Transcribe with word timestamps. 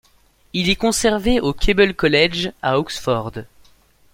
Il 0.53 0.71
est 0.71 0.75
conservé 0.75 1.39
au 1.39 1.53
Keble 1.53 1.93
College 1.93 2.51
à 2.63 2.79
Oxford. 2.79 3.33